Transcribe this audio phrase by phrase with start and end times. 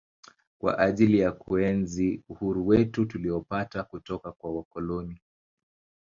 [0.61, 5.21] kwa ajili ya kuenzi uhuru wetu tulioupata kutoka kwa wakoloni